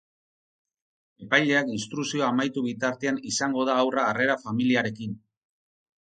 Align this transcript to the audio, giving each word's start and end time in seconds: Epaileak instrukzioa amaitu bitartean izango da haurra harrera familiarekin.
Epaileak 1.25 1.67
instrukzioa 1.73 2.29
amaitu 2.33 2.63
bitartean 2.67 3.19
izango 3.33 3.65
da 3.69 3.75
haurra 3.81 4.07
harrera 4.13 4.39
familiarekin. 4.45 5.13